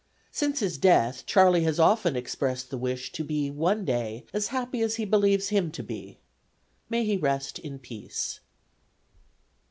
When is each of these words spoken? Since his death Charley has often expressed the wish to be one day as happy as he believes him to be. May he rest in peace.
Since 0.31 0.61
his 0.61 0.79
death 0.79 1.27
Charley 1.27 1.61
has 1.61 1.79
often 1.79 2.15
expressed 2.15 2.71
the 2.71 2.77
wish 2.79 3.11
to 3.11 3.23
be 3.23 3.51
one 3.51 3.85
day 3.85 4.25
as 4.33 4.47
happy 4.47 4.81
as 4.81 4.95
he 4.95 5.05
believes 5.05 5.49
him 5.49 5.69
to 5.73 5.83
be. 5.83 6.17
May 6.89 7.05
he 7.05 7.17
rest 7.17 7.59
in 7.59 7.77
peace. 7.77 8.39